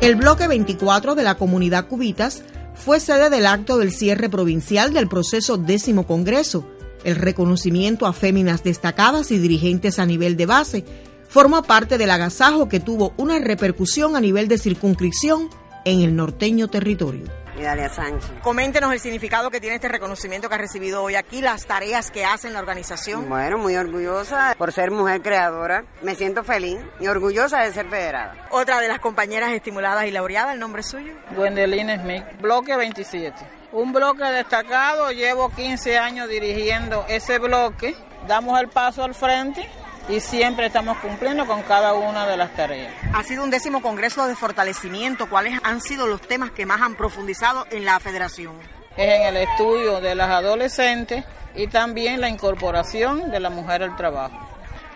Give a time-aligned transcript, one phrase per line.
[0.00, 2.42] El bloque 24 de la comunidad Cubitas
[2.74, 6.66] fue sede del acto del cierre provincial del proceso décimo Congreso.
[7.04, 10.84] El reconocimiento a féminas destacadas y dirigentes a nivel de base
[11.28, 15.50] forma parte del agasajo que tuvo una repercusión a nivel de circunscripción
[15.84, 17.24] en el norteño territorio.
[17.62, 18.30] Dalia Sánchez.
[18.42, 22.24] Coméntenos el significado que tiene este reconocimiento que ha recibido hoy aquí, las tareas que
[22.24, 23.28] hace en la organización.
[23.28, 25.84] Bueno, muy orgullosa por ser mujer creadora.
[26.02, 28.46] Me siento feliz y orgullosa de ser federada.
[28.50, 31.12] Otra de las compañeras estimuladas y laureadas, ¿el nombre suyo?
[31.34, 33.34] Gwendelina Smith, bloque 27.
[33.72, 37.94] Un bloque destacado, llevo 15 años dirigiendo ese bloque.
[38.26, 39.68] Damos el paso al frente
[40.10, 42.92] y siempre estamos cumpliendo con cada una de las tareas.
[43.14, 45.28] Ha sido un décimo congreso de fortalecimiento.
[45.28, 48.56] ¿Cuáles han sido los temas que más han profundizado en la federación?
[48.96, 53.96] Es en el estudio de las adolescentes y también la incorporación de la mujer al
[53.96, 54.36] trabajo.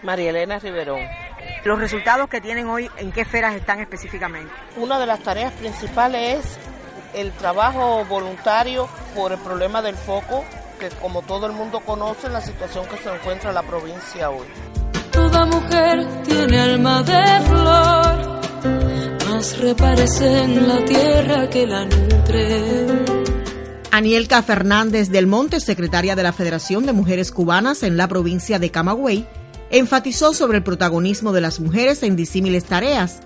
[0.03, 1.01] María Elena Riverón.
[1.65, 4.53] Los resultados que tienen hoy, ¿en qué esferas están específicamente?
[4.77, 6.59] Una de las tareas principales es
[7.15, 10.45] el trabajo voluntario por el problema del foco,
[10.81, 14.47] que como todo el mundo conoce, la situación que se encuentra la provincia hoy.
[15.35, 23.05] Toda mujer tiene alma de flor, más reparece en la tierra que la nutre.
[23.91, 28.71] Anielka Fernández del Monte, secretaria de la Federación de Mujeres Cubanas en la provincia de
[28.71, 29.27] Camagüey,
[29.71, 33.19] enfatizó sobre el protagonismo de las mujeres en disímiles tareas,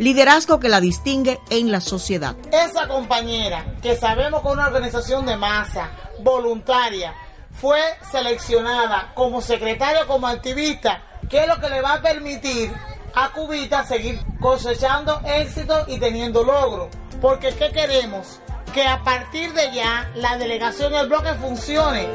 [0.00, 2.34] liderazgo que la distingue en la sociedad.
[2.50, 5.92] Esa compañera, que sabemos que es una organización de masa,
[6.24, 7.14] voluntaria,
[7.52, 7.80] fue
[8.10, 12.70] seleccionada como secretaria, como activista ¿Qué es lo que le va a permitir
[13.14, 16.90] a Cubita seguir cosechando éxito y teniendo logro.
[17.20, 18.40] Porque ¿qué queremos?
[18.74, 22.08] Que a partir de ya la delegación del bloque funcione.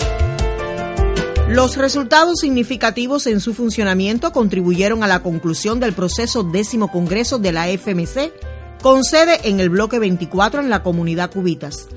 [1.48, 7.54] Los resultados significativos en su funcionamiento contribuyeron a la conclusión del proceso décimo congreso de
[7.54, 8.34] la FMC,
[8.82, 11.88] con sede en el bloque 24 en la comunidad Cubitas,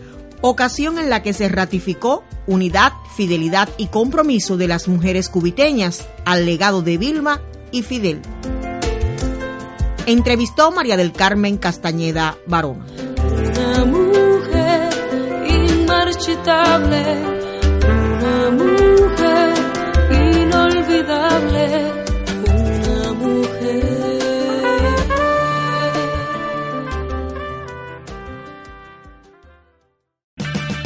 [0.40, 6.46] ocasión en la que se ratificó unidad, fidelidad y compromiso de las mujeres cubiteñas al
[6.46, 7.40] legado de Vilma
[7.70, 8.20] y Fidel.
[10.06, 12.84] Entrevistó María del Carmen Castañeda Barón.
[13.18, 14.90] Una mujer
[15.46, 17.39] inmarchitable,